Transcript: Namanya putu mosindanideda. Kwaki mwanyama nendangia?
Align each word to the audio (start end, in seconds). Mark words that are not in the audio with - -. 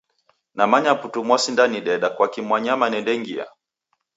Namanya 0.55 0.95
putu 0.95 1.19
mosindanideda. 1.27 2.09
Kwaki 2.15 2.41
mwanyama 2.41 2.85
nendangia? 2.89 3.45